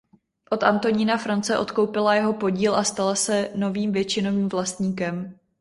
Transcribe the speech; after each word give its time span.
Od 0.51 0.63
Antonína 0.63 1.17
France 1.17 1.57
odkoupila 1.57 2.15
jeho 2.15 2.33
podíl 2.33 2.75
a 2.75 2.83
stala 2.83 3.15
se 3.15 3.49
novým 3.55 3.91
většinovým 3.91 4.49
vlastníkem. 4.49 5.39